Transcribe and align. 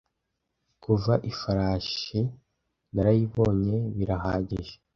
Kuva 0.83 1.13
Ifarashi 1.31 2.19
narayibonye 2.93 3.77
birahagije 3.97 4.73